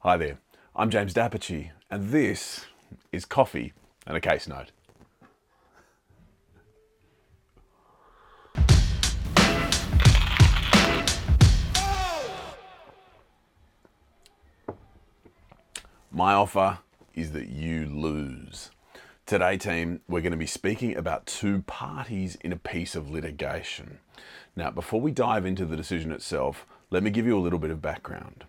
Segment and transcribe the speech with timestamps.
[0.00, 0.38] Hi there,
[0.76, 2.66] I'm James d'Apice, and this
[3.12, 3.72] is Coffee
[4.06, 4.70] and a Case Note.
[16.12, 16.80] My offer
[17.14, 18.70] is that you lose.
[19.24, 23.98] Today, team, we're going to be speaking about two parties in a piece of litigation.
[24.54, 27.70] Now, before we dive into the decision itself, let me give you a little bit
[27.70, 28.44] of background.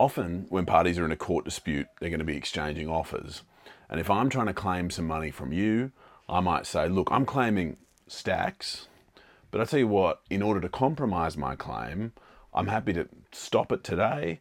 [0.00, 3.42] Often, when parties are in a court dispute, they're going to be exchanging offers.
[3.90, 5.92] And if I'm trying to claim some money from you,
[6.26, 7.76] I might say, Look, I'm claiming
[8.08, 8.88] stacks,
[9.50, 12.14] but I tell you what, in order to compromise my claim,
[12.54, 14.40] I'm happy to stop it today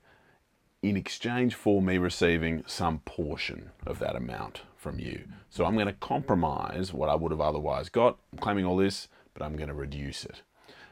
[0.81, 5.25] in exchange for me receiving some portion of that amount from you.
[5.49, 8.17] So I'm going to compromise what I would have otherwise got.
[8.31, 10.41] I'm claiming all this, but I'm going to reduce it.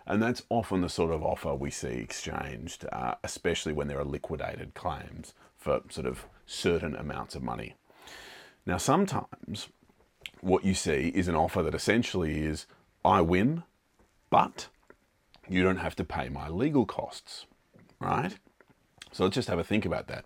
[0.07, 4.05] And that's often the sort of offer we see exchanged, uh, especially when there are
[4.05, 7.75] liquidated claims for sort of certain amounts of money.
[8.65, 9.67] Now, sometimes
[10.39, 12.67] what you see is an offer that essentially is
[13.03, 13.63] I win,
[14.29, 14.67] but
[15.49, 17.45] you don't have to pay my legal costs,
[17.99, 18.33] right?
[19.11, 20.23] So let's just have a think about that.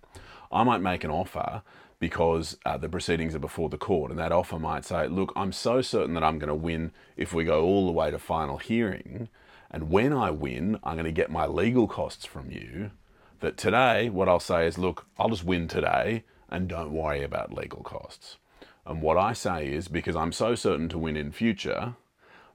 [0.51, 1.63] I might make an offer
[1.97, 5.51] because uh, the proceedings are before the court, and that offer might say, Look, I'm
[5.51, 8.57] so certain that I'm going to win if we go all the way to final
[8.57, 9.29] hearing,
[9.71, 12.91] and when I win, I'm going to get my legal costs from you.
[13.39, 17.53] That today, what I'll say is, Look, I'll just win today and don't worry about
[17.53, 18.37] legal costs.
[18.85, 21.95] And what I say is, because I'm so certain to win in future,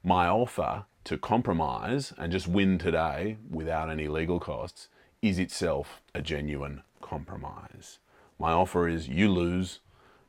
[0.05, 4.89] my offer to compromise and just win today without any legal costs
[5.22, 7.98] is itself a genuine compromise.
[8.39, 9.81] My offer is you lose,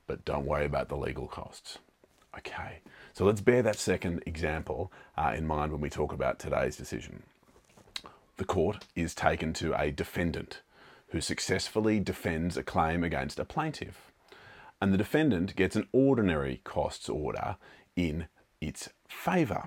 [0.05, 1.80] but don't worry about the legal costs.
[2.38, 2.81] Okay,
[3.18, 7.23] so let's bear that second example uh, in mind when we talk about today's decision.
[8.36, 10.62] The court is taken to a defendant
[11.08, 14.12] who successfully defends a claim against a plaintiff,
[14.80, 17.56] and the defendant gets an ordinary costs order
[17.95, 18.28] in
[18.62, 19.64] its favour.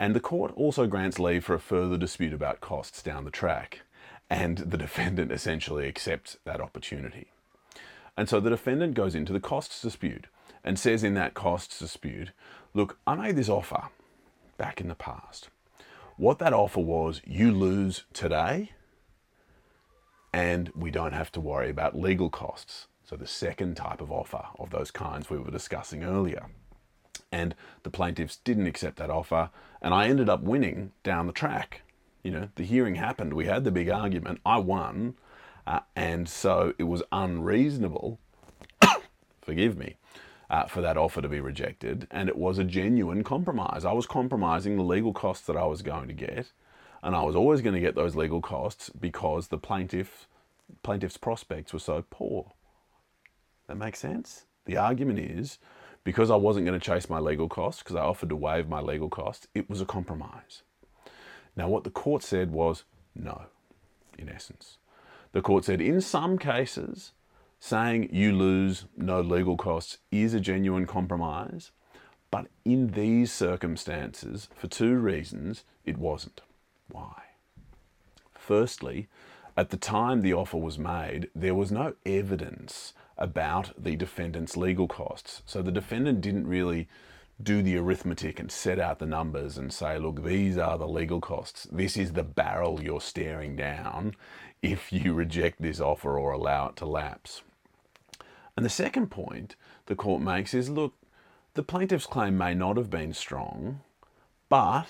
[0.00, 3.82] And the court also grants leave for a further dispute about costs down the track
[4.28, 7.28] and the defendant essentially accepts that opportunity.
[8.16, 10.26] And so the defendant goes into the costs dispute
[10.68, 12.32] and says in that costs dispute,
[12.74, 13.88] look, I made this offer
[14.58, 15.48] back in the past.
[16.18, 18.72] What that offer was, you lose today
[20.32, 22.86] and we don't have to worry about legal costs.
[23.02, 26.50] So the second type of offer of those kinds we were discussing earlier.
[27.32, 29.48] And the plaintiffs didn't accept that offer,
[29.80, 31.82] and I ended up winning down the track
[32.22, 33.32] you know, the hearing happened.
[33.32, 34.40] We had the big argument.
[34.44, 35.14] I won.
[35.66, 38.18] Uh, and so it was unreasonable,
[39.42, 39.96] forgive me,
[40.50, 42.06] uh, for that offer to be rejected.
[42.10, 43.84] And it was a genuine compromise.
[43.84, 46.52] I was compromising the legal costs that I was going to get.
[47.02, 50.26] And I was always going to get those legal costs because the plaintiff,
[50.82, 52.52] plaintiff's prospects were so poor.
[53.68, 54.46] That makes sense?
[54.64, 55.58] The argument is
[56.02, 58.80] because I wasn't going to chase my legal costs, because I offered to waive my
[58.80, 60.62] legal costs, it was a compromise.
[61.54, 62.84] Now, what the court said was
[63.14, 63.42] no,
[64.16, 64.78] in essence.
[65.32, 67.12] The court said in some cases,
[67.60, 71.72] saying you lose no legal costs is a genuine compromise,
[72.30, 76.40] but in these circumstances, for two reasons, it wasn't.
[76.90, 77.22] Why?
[78.34, 79.08] Firstly,
[79.56, 84.86] at the time the offer was made, there was no evidence about the defendant's legal
[84.86, 85.42] costs.
[85.44, 86.88] So the defendant didn't really
[87.42, 91.20] do the arithmetic and set out the numbers and say, look, these are the legal
[91.20, 91.66] costs.
[91.70, 94.14] This is the barrel you're staring down
[94.62, 97.42] if you reject this offer or allow it to lapse.
[98.58, 99.54] And the second point
[99.86, 100.94] the court makes is look,
[101.54, 103.82] the plaintiff's claim may not have been strong,
[104.48, 104.86] but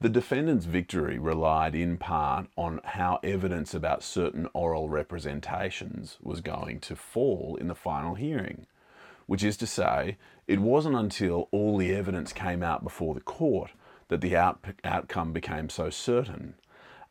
[0.00, 6.80] the defendant's victory relied in part on how evidence about certain oral representations was going
[6.80, 8.66] to fall in the final hearing
[9.26, 10.16] which is to say,
[10.48, 13.70] it wasn't until all the evidence came out before the court
[14.08, 16.54] that the out- outcome became so certain.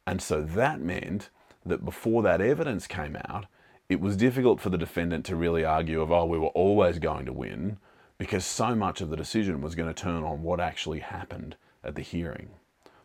[0.06, 1.30] And so that meant
[1.66, 3.46] that before that evidence came out,
[3.94, 7.28] it was difficult for the defendant to really argue of, oh, we were always going
[7.28, 7.78] to win,
[8.18, 11.94] because so much of the decision was going to turn on what actually happened at
[11.94, 12.50] the hearing.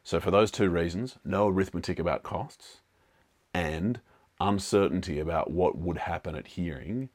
[0.03, 2.81] So, for those two reasons, no arithmetic about costs
[3.53, 4.01] and
[4.41, 7.11] uncertainty about what would happen at hearing,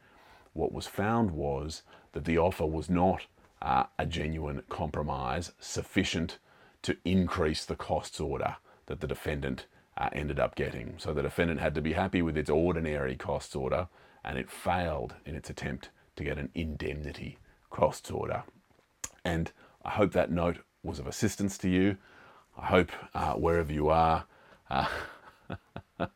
[0.53, 1.81] what was found was
[2.11, 3.25] that the offer was not
[3.59, 6.37] uh, a genuine compromise sufficient
[6.83, 9.65] to increase the costs order that the defendant
[9.97, 10.95] uh, ended up getting.
[10.97, 13.87] So the defendant had to be happy with its ordinary costs order
[14.23, 17.37] and it failed in its attempt to get an indemnity
[17.69, 18.43] costs order.
[19.25, 19.51] And
[19.83, 21.97] I hope that note was of assistance to you.
[22.57, 24.25] I hope uh, wherever you are,
[24.69, 24.87] uh,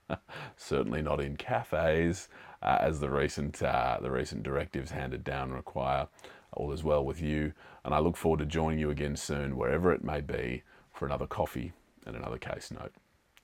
[0.57, 2.27] Certainly not in cafes,
[2.61, 6.07] uh, as the recent uh, the recent directives handed down require.
[6.53, 7.53] All is well with you,
[7.83, 11.27] and I look forward to joining you again soon, wherever it may be, for another
[11.27, 11.73] coffee
[12.05, 12.93] and another case note.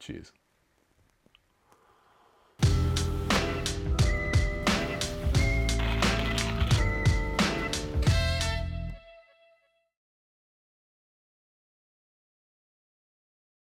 [0.03, 0.33] Cheers.